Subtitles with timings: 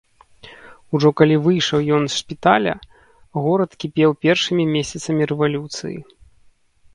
[0.99, 2.73] Ужо калі выйшаў ён з шпіталя,
[3.45, 5.95] горад кіпеў першымі месяцамі рэвалюцыі.